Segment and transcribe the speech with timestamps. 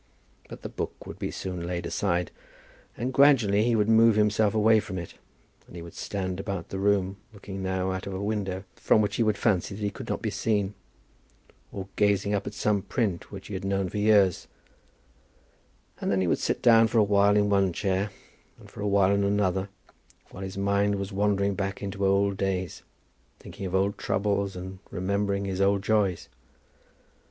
[0.49, 2.31] But the book would soon be laid aside,
[2.97, 5.13] and gradually he would move himself away from it,
[5.67, 8.99] and he would stand about in the room, looking now out of a window from
[9.01, 10.73] which he would fancy that he could not be seen,
[11.71, 14.47] or gazing up at some print which he had known for years;
[15.99, 18.09] and then he would sit down for a while in one chair,
[18.59, 19.69] and for a while in another,
[20.31, 22.81] while his mind was wandering back into old days,
[23.37, 26.27] thinking of old troubles and remembering his old joys.